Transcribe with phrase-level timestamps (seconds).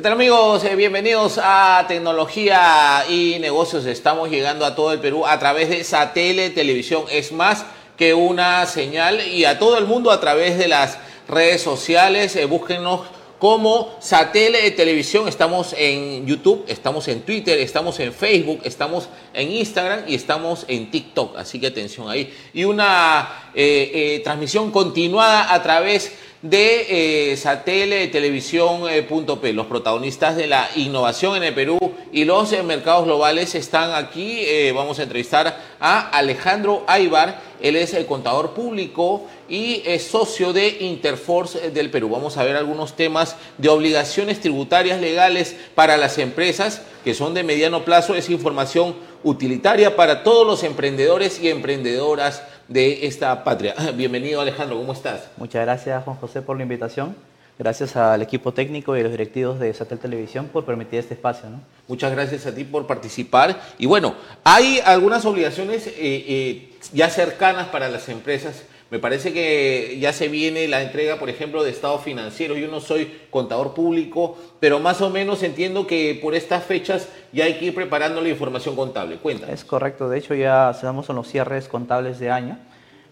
[0.00, 0.64] ¿Qué tal amigos?
[0.64, 3.84] Eh, bienvenidos a Tecnología y Negocios.
[3.84, 7.04] Estamos llegando a todo el Perú a través de Satele Televisión.
[7.10, 7.66] Es más
[7.98, 10.96] que una señal y a todo el mundo a través de las
[11.28, 12.34] redes sociales.
[12.36, 13.02] Eh, búsquenos
[13.38, 15.28] como Satele Televisión.
[15.28, 20.90] Estamos en YouTube, estamos en Twitter, estamos en Facebook, estamos en Instagram y estamos en
[20.90, 21.36] TikTok.
[21.36, 22.34] Así que atención ahí.
[22.54, 29.48] Y una eh, transmisión continuada a través de eh, Satele Televisión.p.
[29.48, 31.78] Eh, los protagonistas de la innovación en el Perú
[32.12, 34.40] y los eh, mercados globales están aquí.
[34.40, 37.40] Eh, vamos a entrevistar a Alejandro Aybar.
[37.60, 42.08] Él es el contador público y es socio de Interforce del Perú.
[42.08, 47.42] Vamos a ver algunos temas de obligaciones tributarias legales para las empresas que son de
[47.42, 48.14] mediano plazo.
[48.14, 53.74] Es información utilitaria para todos los emprendedores y emprendedoras de esta patria.
[53.96, 55.28] Bienvenido Alejandro, ¿cómo estás?
[55.36, 57.16] Muchas gracias Juan José por la invitación.
[57.58, 61.50] Gracias al equipo técnico y a los directivos de Satel Televisión por permitir este espacio.
[61.50, 61.60] ¿no?
[61.88, 63.60] Muchas gracias a ti por participar.
[63.76, 69.98] Y bueno, hay algunas obligaciones eh, eh, ya cercanas para las empresas me parece que
[70.00, 72.56] ya se viene la entrega, por ejemplo, de estado financiero.
[72.56, 77.44] Yo no soy contador público, pero más o menos entiendo que por estas fechas ya
[77.44, 79.18] hay que ir preparando la información contable.
[79.18, 79.50] Cuenta.
[79.52, 80.08] Es correcto.
[80.08, 82.58] De hecho, ya estamos en los cierres contables de año.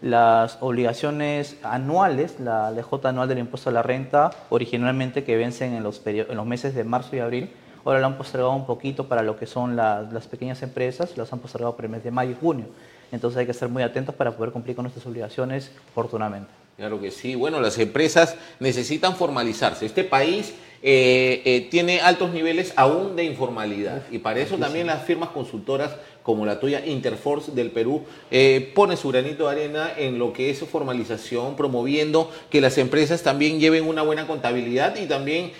[0.02, 5.84] Las obligaciones anuales, la LJ anual del impuesto a la renta, originalmente que vencen en
[5.84, 7.50] los, en los meses de marzo y abril,
[7.84, 11.38] ahora la han postergado un poquito para lo que son las pequeñas empresas, las han
[11.38, 12.66] postergado para el mes de mayo y junio.
[13.12, 16.50] Entonces hay que estar muy atentos para poder cumplir con nuestras obligaciones oportunamente.
[16.78, 17.34] Claro que sí.
[17.34, 19.84] Bueno, las empresas necesitan formalizarse.
[19.84, 25.04] Este país eh, eh, tiene altos niveles aún de informalidad y para eso también las
[25.04, 25.90] firmas consultoras
[26.22, 30.50] como la tuya Interforce del Perú eh, pone su granito de arena en lo que
[30.50, 35.50] es formalización, promoviendo que las empresas también lleven una buena contabilidad y también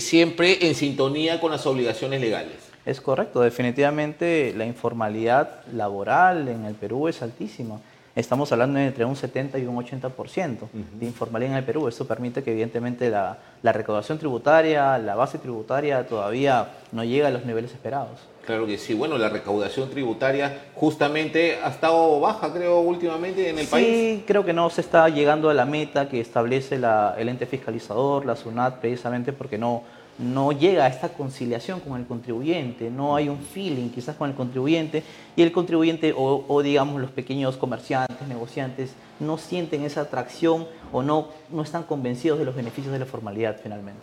[0.00, 2.71] siempre en sintonía con las obligaciones legales.
[2.84, 7.78] Es correcto, definitivamente la informalidad laboral en el Perú es altísima.
[8.16, 11.88] Estamos hablando de entre un 70 y un 80% de informalidad en el Perú.
[11.88, 17.46] Eso permite que evidentemente la, recaudación tributaria, la base tributaria todavía no llega a los
[17.46, 18.18] niveles esperados.
[18.44, 18.92] Claro que sí.
[18.92, 23.86] Bueno, la recaudación tributaria justamente ha estado baja, creo, últimamente en el país.
[23.86, 28.26] Sí, creo que no se está llegando a la meta que establece el ente fiscalizador,
[28.26, 29.84] la SUNAT, precisamente porque no,
[30.18, 34.36] no llega a esta conciliación con el contribuyente, no hay un feeling quizás con el
[34.36, 35.02] contribuyente
[35.36, 41.28] y el contribuyente o, digamos los pequeños comerciantes, negociantes, no sienten esa atracción o no,
[41.50, 44.02] no están convencidos de los beneficios de la formalidad finalmente.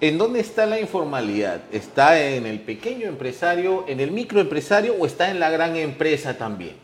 [0.00, 1.60] ¿En dónde está la informalidad?
[1.70, 6.74] ¿Está en el pequeño empresario, en el microempresario o está en la gran empresa también?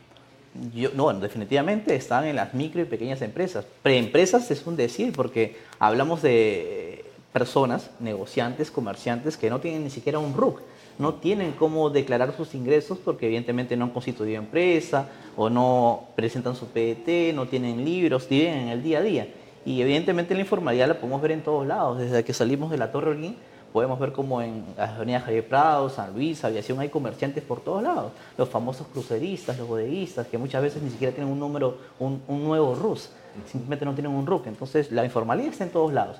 [0.74, 3.66] Yo, no, definitivamente están en las micro y pequeñas empresas.
[3.82, 6.95] Preempresas es un decir porque hablamos de
[7.36, 10.62] personas, negociantes, comerciantes, que no tienen ni siquiera un RUC,
[10.98, 16.56] no tienen cómo declarar sus ingresos porque evidentemente no han constituido empresa o no presentan
[16.56, 19.28] su PDT, no tienen libros, viven en el día a día.
[19.66, 22.90] Y evidentemente la informalidad la podemos ver en todos lados, desde que salimos de la
[22.90, 23.36] Torre Holguín
[23.70, 27.82] podemos ver como en las avenidas Javier Prado, San Luis, Aviación, hay comerciantes por todos
[27.82, 28.12] lados.
[28.38, 32.42] Los famosos cruceristas, los bodeguistas, que muchas veces ni siquiera tienen un número, un, un
[32.42, 33.10] nuevo RUS,
[33.44, 34.46] simplemente no tienen un RUC.
[34.46, 36.16] Entonces, la informalidad está en todos lados.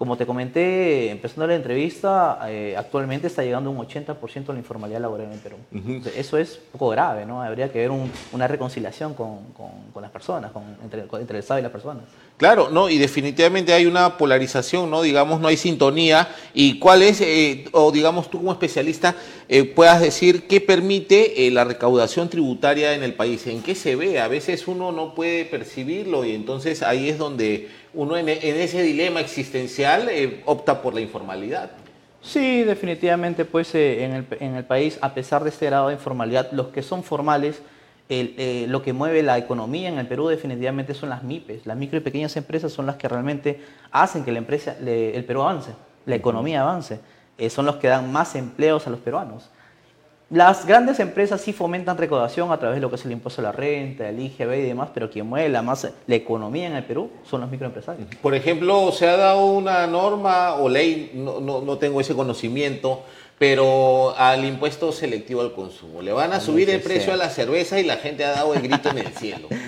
[0.00, 4.98] Como te comenté, empezando la entrevista, eh, actualmente está llegando un 80% de la informalidad
[4.98, 5.56] laboral en Perú.
[6.16, 7.42] eso es un poco grave, ¿no?
[7.42, 9.40] Habría que ver una reconciliación con,
[10.00, 10.52] las personas,
[10.82, 12.04] entre, el Estado y las personas.
[12.38, 15.02] Claro, no, y definitivamente hay una polarización, ¿no?
[15.02, 16.34] Digamos, no hay sintonía.
[16.54, 19.14] ¿Y cuál es, eh, o digamos tú como especialista,
[19.50, 23.46] eh, puedas decir qué permite la recaudación tributaria en el país?
[23.46, 24.18] ¿En qué se ve?
[24.18, 29.20] A veces uno no puede percibirlo y entonces ahí es donde uno en, ese dilema
[29.20, 31.70] existencial eh, opta por la informalidad.
[32.22, 35.94] Sí, definitivamente, pues eh, en, el, en, el, país, a pesar de este grado de
[35.94, 37.62] informalidad, los que son formales,
[38.08, 41.66] eh, lo que mueve la economía en el Perú definitivamente son las MIPES.
[41.66, 43.60] Las micro y pequeñas empresas son las que realmente
[43.92, 45.70] hacen que la empresa, el Perú avance,
[46.06, 47.00] la economía avance.
[47.48, 49.48] son los que dan más empleos a los peruanos.
[50.30, 53.44] Las grandes empresas sí fomentan recaudación a través de lo que es el impuesto a
[53.46, 56.84] la renta, el IGB y demás, pero quien mueve la, más, la economía en el
[56.84, 58.06] Perú son los microempresarios.
[58.22, 63.02] Por ejemplo, se ha dado una norma o ley, no, no, tengo ese conocimiento,
[63.40, 66.00] pero al impuesto selectivo al consumo.
[66.00, 68.62] Le van a subir el precio a la cerveza y la gente ha dado el
[68.62, 69.48] grito en el cielo.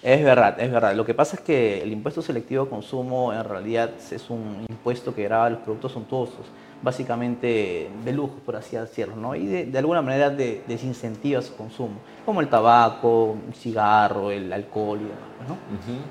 [0.00, 0.94] Es verdad, es verdad.
[0.94, 5.12] Lo que pasa es que el impuesto selectivo de consumo en realidad es un impuesto
[5.12, 6.46] que graba los productos suntuosos,
[6.82, 9.34] básicamente de lujo, por así decirlo, ¿no?
[9.34, 15.00] y de, alguna manera de, desincentiva su consumo, como el tabaco, el cigarro, el alcohol
[15.00, 15.48] y demás.
[15.48, 15.56] ¿no?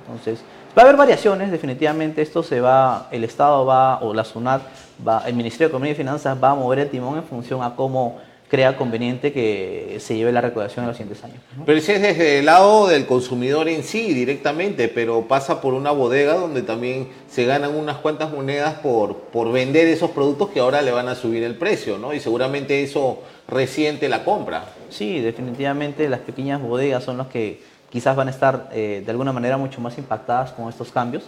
[0.02, 0.44] Entonces,
[0.78, 4.62] va a haber variaciones, definitivamente esto se va, el Estado va, o la SUNAT,
[5.08, 7.76] va, el Ministerio de Economía y Finanzas va a mover el timón en función a
[7.76, 8.18] cómo
[8.50, 11.38] crea conveniente que se lleve la recaudación en los siguientes años.
[11.66, 15.92] Pero ese es desde el lado del consumidor en sí directamente, pero pasa por una
[15.92, 20.82] bodega donde también se ganan unas cuantas monedas por, por vender esos productos que ahora
[20.82, 22.14] le van a subir el precio, ¿no?
[22.14, 24.70] Y seguramente eso resiente la compra.
[24.90, 27.60] Sí, definitivamente las pequeñas bodegas son las que
[27.90, 31.24] quizás van a estar eh, de alguna manera mucho más impactadas con estos cambios.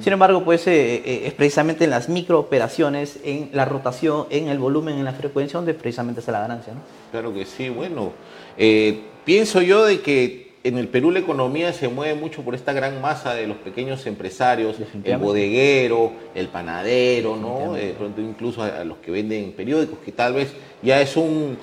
[0.00, 4.58] Sin embargo, pues eh, eh, es precisamente en las microoperaciones, en la rotación, en el
[4.58, 6.74] volumen, en la frecuencia, donde precisamente está la ganancia.
[6.74, 6.80] ¿no?
[7.10, 8.12] Claro que sí, bueno,
[9.24, 13.00] pienso yo de que en el Perú la economía se mueve mucho por esta gran
[13.00, 17.74] masa de los pequeños empresarios, el bodeguero, el panadero, ¿no?
[17.98, 21.56] pronto incluso a los que venden periódicos, que tal vez ya es un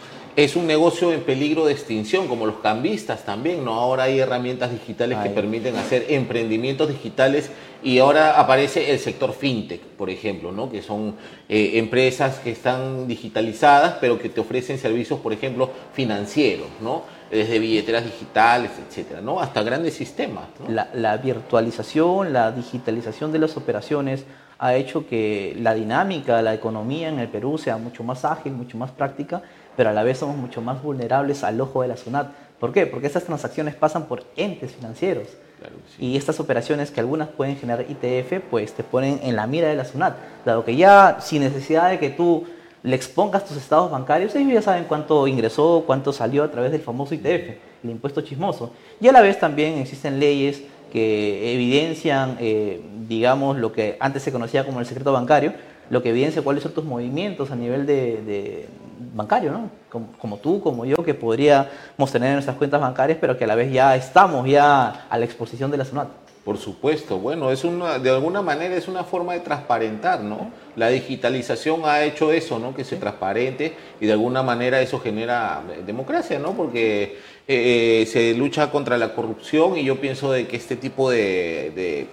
[0.43, 3.73] es un negocio en peligro de extinción, como los cambistas también, ¿no?
[3.73, 7.51] Ahora hay herramientas digitales que permiten hacer emprendimientos digitales
[7.83, 10.71] y ahora aparece el sector fintech, por ejemplo, ¿no?
[10.71, 11.15] Que son
[11.49, 17.03] eh, empresas que están digitalizadas, pero que te ofrecen servicios, por ejemplo, financieros, ¿no?
[17.29, 19.41] Desde billeteras digitales, etcétera, ¿no?
[19.41, 20.45] Hasta grandes sistemas.
[20.69, 24.23] La, la virtualización, la digitalización de las operaciones
[24.57, 28.77] ha hecho que la dinámica, la economía en el Perú sea mucho más ágil, mucho
[28.77, 29.41] más práctica
[29.75, 32.31] pero a la vez somos mucho más vulnerables al ojo de la SUNAT.
[32.59, 32.85] ¿Por qué?
[32.85, 35.27] Porque estas transacciones pasan por entes financieros.
[35.97, 39.75] Y estas operaciones que algunas pueden generar ITF, pues te ponen en la mira de
[39.75, 40.15] la SUNAT.
[40.45, 42.45] Dado que ya sin necesidad de que tú
[42.83, 46.81] le expongas tus estados bancarios, ellos ya saben cuánto ingresó, cuánto salió a través del
[46.81, 47.25] famoso ITF,
[47.83, 48.71] el impuesto chismoso.
[49.01, 54.31] Y a la vez también existen leyes que evidencian, eh, digamos, lo que antes se
[54.31, 55.53] conocía como el secreto bancario,
[55.89, 58.67] lo que evidencia cuáles son tus movimientos a nivel de,
[58.99, 59.69] bancario, ¿no?
[60.19, 63.55] Como, tú, como yo, que podríamos tener en nuestras cuentas bancarias, pero que a la
[63.55, 66.09] vez ya estamos ya a la exposición de la SUNAT.
[66.43, 70.51] Por supuesto, bueno, es una, de alguna manera es una forma de transparentar, ¿no?
[70.75, 72.73] La digitalización ha hecho eso, ¿no?
[72.73, 76.53] Que se transparente y de alguna manera eso genera eh, democracia, ¿no?
[76.53, 77.17] Porque
[77.47, 82.07] eh, eh, se lucha contra la corrupción y yo pienso de que este tipo de,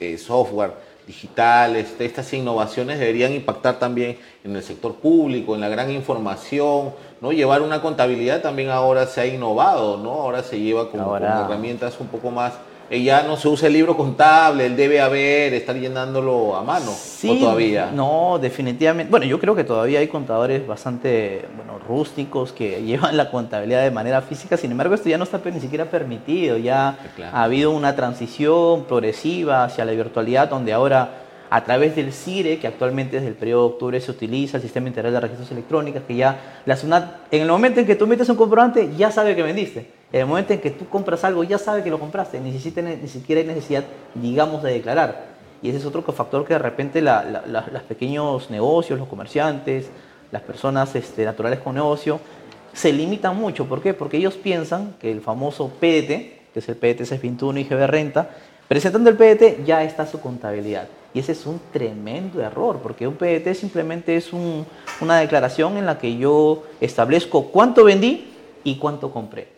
[0.00, 5.90] de software digitales, estas innovaciones deberían impactar también en el sector público, en la gran
[5.90, 7.32] información, ¿no?
[7.32, 10.12] Llevar una contabilidad también ahora se ha innovado, ¿no?
[10.12, 12.52] Ahora se lleva como, herramientas un poco más
[12.90, 17.28] ya no se usa el libro contable, el debe haber, estar llenándolo a mano, sí,
[17.30, 17.90] ¿o todavía?
[17.92, 19.10] No, definitivamente.
[19.10, 23.90] Bueno, yo creo que todavía hay contadores bastante bueno, rústicos que llevan la contabilidad de
[23.90, 26.98] manera física, sin embargo esto ya no está ni siquiera permitido, ya
[27.32, 32.66] ha habido una transición progresiva hacia la virtualidad donde ahora a través del CIRE, que
[32.66, 36.16] actualmente desde el periodo de octubre se utiliza, el Sistema Integral de Registros Electrónicos, que
[36.16, 39.42] ya la SUNAT, en el momento en que tú metes un comprobante, ya sabe que
[39.42, 39.97] vendiste.
[40.10, 43.40] En el momento en que tú compras algo, ya sabe que lo compraste, ni, siquiera
[43.40, 43.84] hay necesidad,
[44.14, 45.26] digamos, de declarar.
[45.60, 49.90] Y ese es otro factor que de repente los pequeños negocios, los comerciantes,
[50.30, 52.20] las personas este, naturales con negocio,
[52.72, 53.66] se limitan mucho.
[53.66, 53.92] ¿Por qué?
[53.92, 56.08] Porque ellos piensan que el famoso PDT,
[56.54, 58.30] que es el PDT 621 y GB Renta,
[58.66, 60.88] presentando el PDT ya está su contabilidad.
[61.12, 65.98] Y ese es un tremendo error, porque un PDT simplemente es una declaración en la
[65.98, 68.32] que yo establezco cuánto vendí
[68.64, 69.48] y cuánto compré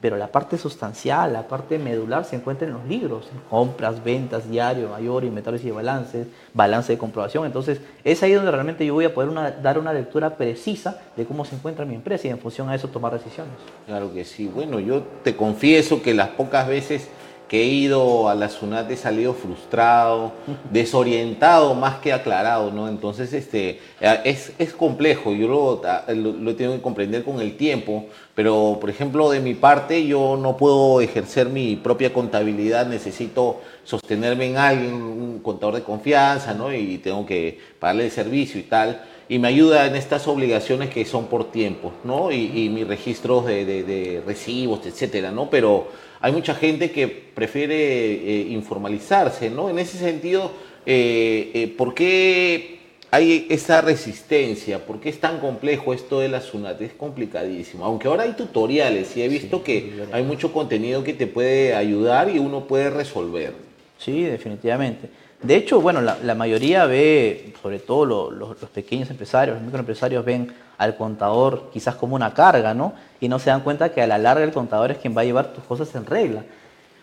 [0.00, 4.88] pero la parte sustancial, la parte medular se encuentra en los libros, compras, ventas, diario,
[4.88, 7.44] mayor, inventarios y balances, balance de comprobación.
[7.44, 11.44] Entonces, es ahí donde realmente yo voy a poder dar una lectura precisa de cómo
[11.44, 13.52] se encuentra mi empresa y en función a eso tomar decisiones.
[13.86, 14.46] Claro que sí.
[14.46, 17.08] Bueno, yo te confieso que las pocas veces
[17.50, 20.30] que he ido a la SUNAT he salido frustrado,
[20.70, 22.88] desorientado más que aclarado, ¿no?
[22.88, 23.80] Entonces, este,
[24.22, 25.82] es, es complejo, yo lo,
[26.14, 30.38] lo, he tenido que comprender con el tiempo, pero, por ejemplo, de mi parte, yo
[30.40, 36.72] no puedo ejercer mi propia contabilidad, necesito sostenerme en alguien, un contador de confianza, ¿no?
[36.72, 41.04] Y tengo que pagarle el servicio y tal y me ayuda en estas obligaciones que
[41.04, 42.32] son por tiempo, ¿no?
[42.32, 45.48] Y, mis registros de, de, recibos, etcétera, ¿no?
[45.48, 45.86] Pero
[46.20, 49.70] hay mucha gente que prefiere eh, informalizarse, ¿no?
[49.70, 50.50] En ese sentido,
[50.84, 52.80] eh, eh, ¿por qué
[53.12, 54.84] hay esa resistencia?
[54.84, 56.80] ¿Por qué es tan complejo esto de la SUNAT?
[56.80, 57.84] Es complicadísimo.
[57.84, 62.34] Aunque ahora hay tutoriales y he visto que hay mucho contenido que te puede ayudar
[62.34, 63.54] y uno puede resolver.
[63.96, 65.08] Sí, definitivamente.
[65.42, 70.96] De hecho, bueno, la, mayoría ve, sobre todo los pequeños empresarios, los microempresarios ven al
[70.96, 72.92] contador quizás como una carga, ¿no?
[73.20, 75.24] Y no se dan cuenta que a la larga el contador es quien va a
[75.24, 76.44] llevar tus cosas en regla.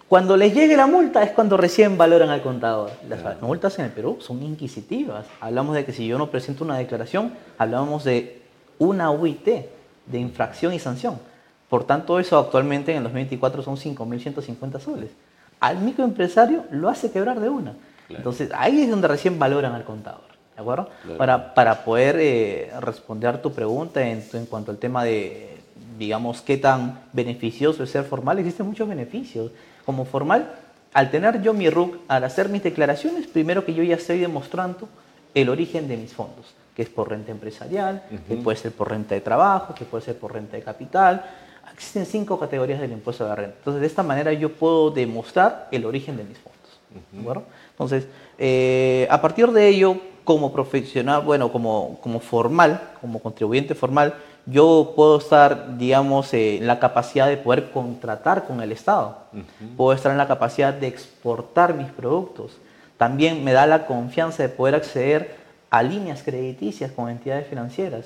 [0.08, 2.92] Cuando les llegue la multa es cuando recién valoran al contador.
[3.10, 5.26] Las multas en el Perú son inquisitivas.
[5.42, 8.42] Hablamos de que si yo no presento una declaración, hablamos de
[8.78, 9.46] una UIT,
[10.06, 11.20] de infracción y sanción.
[11.70, 15.10] Por tanto, eso actualmente en el 2024 son 5.150 soles.
[15.60, 17.74] Al microempresario lo hace quebrar de una.
[18.10, 20.22] Entonces, ahí es donde recién valoran al contador.
[20.56, 20.90] ¿De acuerdo?
[21.18, 25.58] Para, para, poder eh, responder tu pregunta en, en cuanto al tema de,
[26.00, 29.52] digamos, qué tan beneficioso es ser formal, existen muchos beneficios
[29.86, 30.52] como formal,
[30.94, 34.90] al tener yo mi RUC, al hacer mis declaraciones, primero que yo ya estoy demostrando
[35.34, 39.14] el origen de mis fondos, que es por renta empresarial, que puede ser por renta
[39.14, 41.24] de trabajo, que puede ser por renta de capital.
[41.74, 43.56] Existen cinco categorías del impuesto de la renta.
[43.60, 47.38] Entonces, de esta manera yo puedo demostrar el origen de mis fondos.
[47.78, 48.08] Entonces,
[48.40, 54.16] eh, a partir de ello, como profesional, bueno, como, como formal, como contribuyente formal,
[54.48, 59.18] yo puedo estar, digamos, en la capacidad de poder contratar con el Estado.
[59.76, 62.58] Puedo estar en la capacidad de exportar mis productos.
[62.98, 65.36] También me da la confianza de poder acceder
[65.70, 68.06] a líneas crediticias con entidades financieras.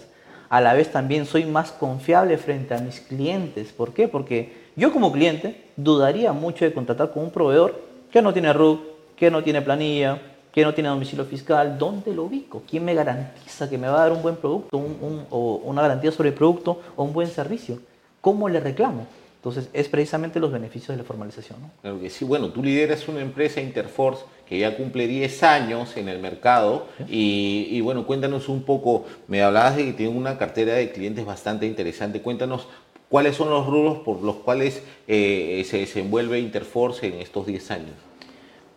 [0.49, 3.71] A la vez también soy más confiable frente a mis clientes.
[3.71, 4.09] ¿Por qué?
[4.09, 8.81] Porque yo como cliente dudaría mucho de contratar con un proveedor que no tiene RUC,
[9.21, 10.19] que no tiene planilla,
[10.51, 12.63] que no tiene domicilio fiscal, ¿dónde lo ubico?
[12.67, 16.29] ¿Quién me garantiza que me va a dar un buen producto o una garantía sobre
[16.29, 17.77] el producto o un buen servicio?
[18.19, 19.05] ¿Cómo le reclamo?
[19.35, 21.61] Entonces, es precisamente los beneficios de la formalización.
[21.61, 21.69] ¿no?
[21.83, 22.25] Claro que sí.
[22.25, 26.87] Bueno, tú lideras una empresa, Interforce, que ya cumple 10 años en el mercado.
[27.07, 31.67] Y, bueno, cuéntanos un poco, me hablabas de que tiene una cartera de clientes bastante
[31.67, 32.23] interesante.
[32.23, 32.65] Cuéntanos
[33.07, 38.11] cuáles son los rubros por los cuales eh, se desenvuelve Interforce en estos 10 años.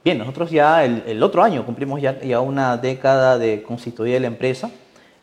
[0.04, 4.70] Bien, nosotros ya el, otro año cumplimos ya, ya, una década de constituida la empresa.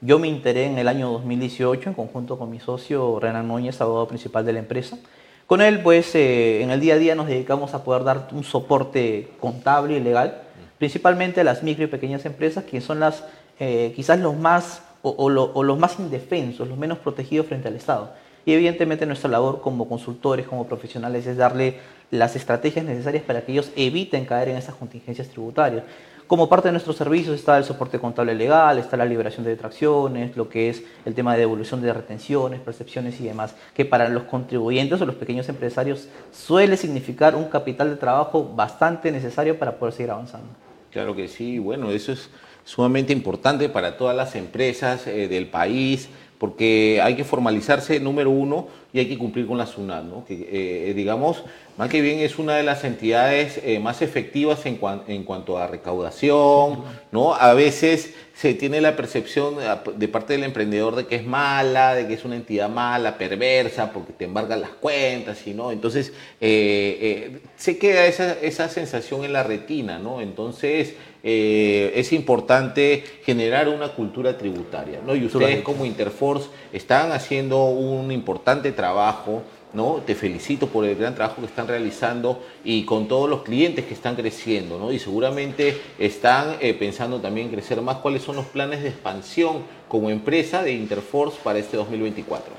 [0.01, 4.07] Yo me enteré en el año 2018 en conjunto con mi socio Renan Núñez, abogado
[4.07, 4.97] principal de la empresa.
[5.45, 8.43] Con él, pues, eh, en el día a día nos dedicamos a poder dar un
[8.43, 10.41] soporte contable y legal,
[10.79, 13.23] principalmente a las micro y pequeñas empresas, que son las,
[13.59, 18.13] eh, quizás los más, o los más indefensos, los menos protegidos frente al Estado.
[18.45, 21.75] Y evidentemente nuestra labor como consultores, como profesionales, es darle
[22.12, 25.84] las estrategias necesarias para que ellos eviten caer en esas contingencias tributarias.
[26.27, 30.38] Como parte de nuestros servicios está el soporte contable legal, está la liberación de detracciones,
[30.38, 34.24] lo que es el tema de devolución de retenciones, percepciones y demás, que para los
[34.24, 39.94] contribuyentes o los pequeños empresarios suele significar un capital de trabajo bastante necesario para poder
[39.94, 40.48] seguir avanzando.
[40.89, 42.30] Claro que sí, bueno, eso es
[42.63, 48.68] sumamente importante para todas las empresas eh, del país, porque hay que formalizarse, número uno,
[48.93, 50.25] y hay que cumplir con la SUNAT, ¿no?
[50.25, 51.43] que eh, digamos,
[51.77, 55.67] más que bien es una de las entidades eh, más efectivas en, en, cuanto a
[55.67, 57.33] recaudación, ¿no?
[57.33, 59.55] A veces se tiene la percepción
[59.95, 63.91] de parte del emprendedor de que es mala, de que es una entidad mala, perversa,
[63.93, 69.33] porque te embargan las cuentas, y no, entonces eh, se queda esa, esa sensación en
[69.33, 70.21] la retina, ¿no?
[70.21, 75.15] Entonces es importante generar una cultura tributaria, ¿no?
[75.15, 80.01] Y ustedes como Interforce están haciendo un importante trabajo, ¿no?
[80.07, 83.93] Te felicito por el gran trabajo que están realizando y con todos los clientes que
[83.93, 84.91] están creciendo, ¿no?
[84.91, 87.97] Y seguramente están eh, pensando también crecer más.
[87.97, 92.53] ¿Cuáles son los planes de expansión como empresa de Interforce para este 2024?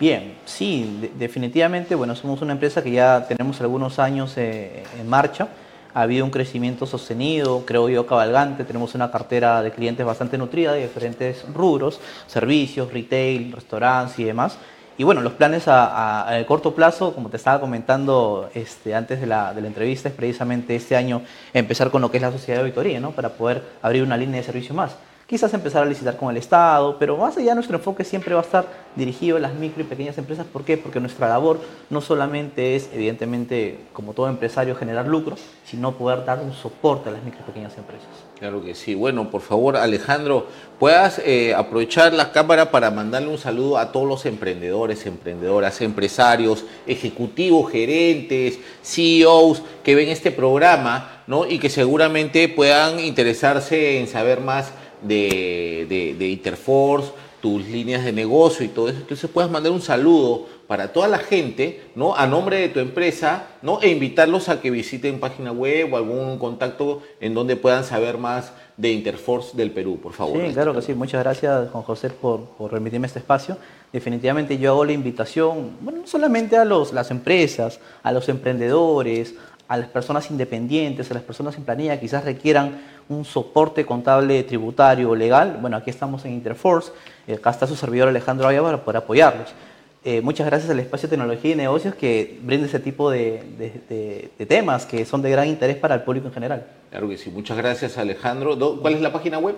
[0.00, 5.48] Bien, sí, definitivamente, bueno, somos una empresa que ya tenemos algunos años eh, en marcha.
[5.94, 8.64] Ha habido un crecimiento sostenido, creo yo, cabalgante.
[8.64, 14.56] Tenemos una cartera de clientes bastante nutrida de diferentes rubros, servicios, retail, restaurantes y demás.
[15.00, 19.54] Y bueno, los planes a, corto plazo, como te estaba comentando este, antes de la,
[19.54, 21.22] de la, entrevista, es precisamente este año
[21.54, 23.12] empezar con lo que es la sociedad de auditoría, ¿no?
[23.12, 24.94] Para poder abrir una línea de servicio más
[25.30, 28.42] quizás empezar a licitar con el Estado, pero más allá nuestro enfoque siempre va a
[28.42, 30.44] estar dirigido a las micro y pequeñas empresas.
[30.44, 30.76] ¿Por qué?
[30.76, 36.40] Porque nuestra labor no solamente es, evidentemente, como todo empresario, generar lucro, sino poder dar
[36.40, 38.08] un soporte a las micro y pequeñas empresas.
[38.40, 38.96] Claro que sí.
[38.96, 40.48] Bueno, por favor, Alejandro,
[40.80, 46.64] puedas eh, aprovechar la cámara para mandarle un saludo a todos los emprendedores, emprendedoras, empresarios,
[46.88, 51.46] ejecutivos, gerentes, CEOs que ven este programa, ¿no?
[51.46, 54.72] Y que seguramente puedan interesarse en saber más
[55.02, 58.98] de, de, Interforce, tus líneas de negocio y todo eso.
[58.98, 62.14] Entonces puedas mandar un saludo para toda la gente, ¿no?
[62.14, 63.80] A nombre de tu empresa, ¿no?
[63.82, 68.52] E invitarlos a que visiten página web o algún contacto en donde puedan saber más
[68.76, 70.38] de Interforce del Perú, por favor.
[70.40, 70.94] Sí, claro que sí.
[70.94, 73.56] Muchas gracias, Juan José, por, por remitirme este espacio.
[73.92, 79.34] Definitivamente yo hago la invitación, bueno, no solamente a los, las empresas, a los emprendedores,
[79.70, 85.10] a las personas independientes, a las personas en planilla quizás requieran un soporte contable tributario
[85.10, 86.90] o legal, bueno, aquí estamos en Interforce,
[87.32, 89.54] acá está su servidor Alejandro Aya para poder apoyarlos.
[90.04, 93.44] eh, muchas gracias al Espacio de Tecnología y Negocios que brinda ese tipo de,
[94.36, 96.66] de, temas que son de gran interés para el público en general.
[96.90, 97.30] Claro que sí.
[97.30, 98.58] Muchas gracias, Alejandro.
[98.80, 99.54] ¿Cuál es la página web?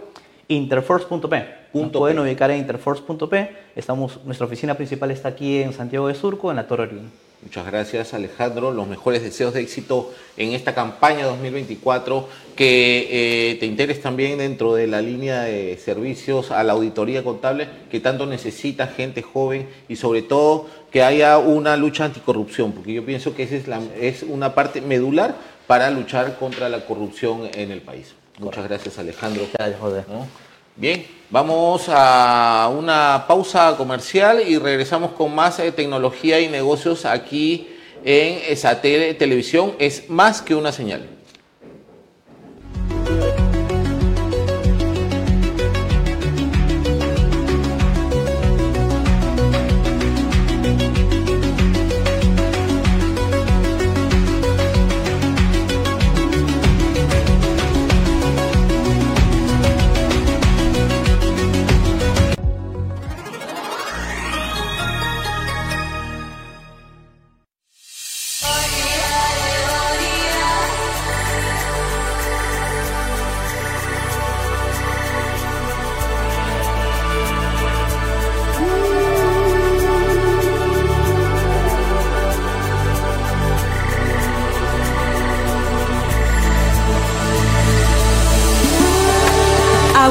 [0.49, 1.45] Interforce.p.
[1.91, 3.57] pueden ubicar en interforce.p.
[3.75, 7.32] Estamos, nuestra oficina principal está aquí en Santiago de Surco, en la Torre Orión.
[7.43, 13.09] Muchas gracias Alejandro, los mejores deseos de éxito en esta campaña 2024, que
[13.51, 17.99] eh, te interes también dentro de la línea de servicios a la auditoría contable que
[17.99, 23.35] tanto necesita gente joven y sobre todo que haya una lucha anticorrupción, porque yo pienso
[23.35, 25.35] que esa es, la, es una parte medular
[25.67, 28.15] para luchar contra la corrupción en el país.
[28.39, 29.47] Muchas gracias Alejandro.
[29.53, 30.05] Gracias, José.
[30.77, 37.69] Bien, vamos a una pausa comercial y regresamos con más eh, tecnología y negocios aquí
[38.05, 39.73] en esa televisión.
[39.79, 41.09] Es más que una señal.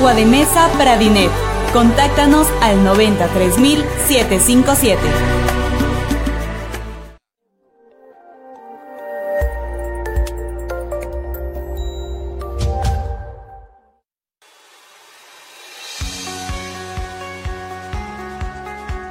[0.02, 1.30] Agua de mesa Pradinet.
[1.74, 5.00] Contáctanos al 93757.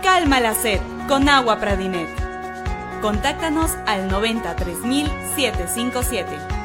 [0.02, 2.08] Calma la sed con agua Pradinet.
[3.00, 6.59] Contáctanos al 93757.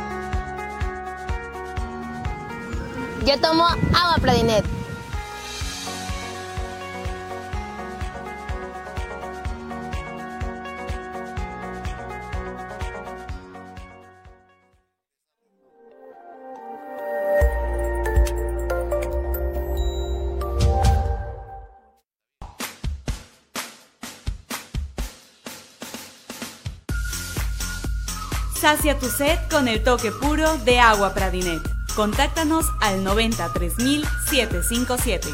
[3.25, 4.63] Yo tomo agua Pradinet.
[28.61, 31.74] Sacia tu sed con el toque puro de agua Pradinet.
[31.95, 35.29] Contáctanos al 93757.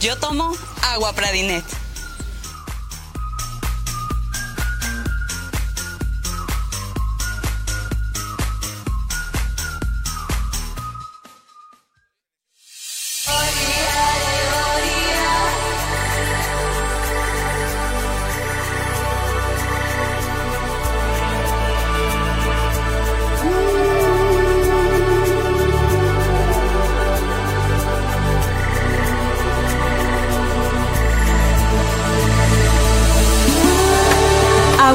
[0.00, 1.64] Yo tomo agua Pradinet.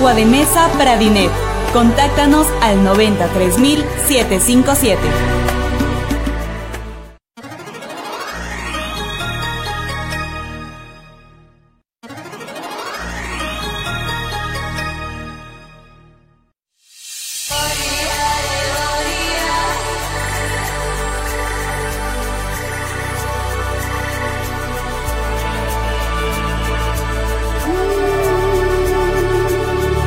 [0.01, 1.29] Agua de mesa Pradinet.
[1.73, 5.40] Contáctanos al 93757.